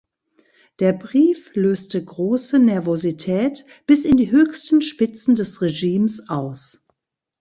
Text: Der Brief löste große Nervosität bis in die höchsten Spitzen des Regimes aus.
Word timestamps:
Der 0.79 0.93
Brief 0.93 1.53
löste 1.53 2.03
große 2.03 2.57
Nervosität 2.57 3.67
bis 3.85 4.03
in 4.03 4.17
die 4.17 4.31
höchsten 4.31 4.81
Spitzen 4.81 5.35
des 5.35 5.61
Regimes 5.61 6.27
aus. 6.27 6.87